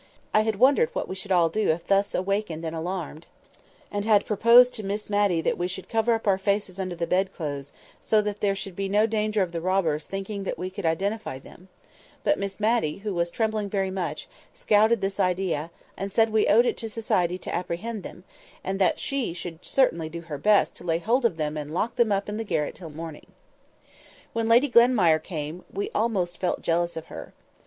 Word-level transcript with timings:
I 0.33 0.41
had 0.41 0.55
wondered 0.55 0.89
what 0.93 1.07
we 1.07 1.13
should 1.13 1.31
all 1.31 1.47
do 1.47 1.69
if 1.69 1.85
thus 1.85 2.15
awakened 2.15 2.65
and 2.65 2.75
alarmed, 2.75 3.27
and 3.91 4.03
had 4.03 4.25
proposed 4.25 4.73
to 4.73 4.83
Miss 4.83 5.11
Matty 5.11 5.41
that 5.41 5.59
we 5.59 5.67
should 5.67 5.87
cover 5.87 6.15
up 6.15 6.25
our 6.25 6.39
faces 6.39 6.79
under 6.79 6.95
the 6.95 7.05
bed 7.05 7.31
clothes 7.31 7.71
so 8.01 8.19
that 8.23 8.39
there 8.39 8.55
should 8.55 8.75
be 8.75 8.89
no 8.89 9.05
danger 9.05 9.43
of 9.43 9.51
the 9.51 9.61
robbers 9.61 10.07
thinking 10.07 10.43
that 10.43 10.57
we 10.57 10.71
could 10.71 10.87
identify 10.87 11.37
them; 11.37 11.67
but 12.23 12.39
Miss 12.39 12.59
Matty, 12.59 12.97
who 13.05 13.13
was 13.13 13.29
trembling 13.29 13.69
very 13.69 13.91
much, 13.91 14.27
scouted 14.55 15.01
this 15.01 15.19
idea, 15.19 15.69
and 15.95 16.11
said 16.11 16.31
we 16.31 16.47
owed 16.47 16.65
it 16.65 16.77
to 16.77 16.89
society 16.89 17.37
to 17.37 17.53
apprehend 17.53 18.01
them, 18.01 18.23
and 18.63 18.79
that 18.79 18.97
she 18.99 19.35
should 19.35 19.63
certainly 19.63 20.09
do 20.09 20.21
her 20.21 20.39
best 20.39 20.75
to 20.77 20.83
lay 20.83 20.97
hold 20.97 21.25
of 21.25 21.37
them 21.37 21.55
and 21.55 21.75
lock 21.75 21.95
them 21.95 22.11
up 22.11 22.27
in 22.27 22.37
the 22.37 22.43
garret 22.43 22.73
till 22.73 22.89
morning. 22.89 23.27
When 24.33 24.49
Lady 24.49 24.67
Glenmire 24.67 25.21
came, 25.21 25.63
we 25.71 25.91
almost 25.93 26.39
felt 26.39 26.63
jealous 26.63 26.97
of 26.97 27.05
her. 27.05 27.33